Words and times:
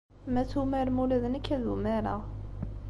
Ma 0.33 0.41
tumarem, 0.49 0.97
ula 1.03 1.17
d 1.21 1.23
nekk 1.29 1.47
ad 1.55 1.63
umareɣ. 1.73 2.21